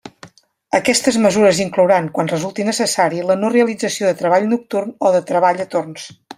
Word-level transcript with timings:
Aquestes 0.77 1.19
mesures 1.25 1.59
inclouran, 1.65 2.07
quan 2.15 2.31
resulti 2.33 2.67
necessari, 2.71 3.21
la 3.29 3.37
no 3.43 3.53
realització 3.57 4.11
de 4.11 4.17
treball 4.25 4.51
nocturn 4.57 4.97
o 5.11 5.17
de 5.19 5.25
treball 5.33 5.67
a 5.69 5.73
torns. 5.79 6.13